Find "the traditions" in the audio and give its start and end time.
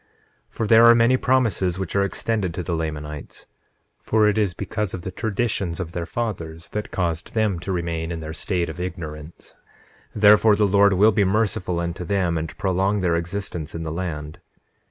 5.03-5.79